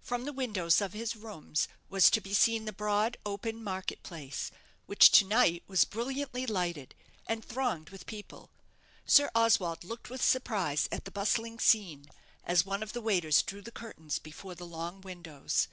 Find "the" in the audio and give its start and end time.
0.24-0.32, 2.64-2.72, 11.04-11.10, 12.94-13.02, 13.60-13.70, 14.54-14.64